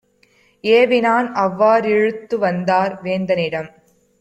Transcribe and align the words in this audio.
ஏவினான். 0.63 1.27
அவ்வா 1.35 1.69
றிழுத்துவந்தார் 1.79 2.95
வேந்தனிடம். 3.03 3.69